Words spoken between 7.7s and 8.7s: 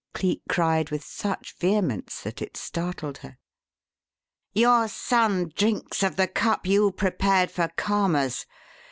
Karma's.